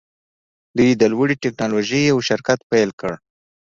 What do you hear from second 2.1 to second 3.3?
یو شرکت پیل کړ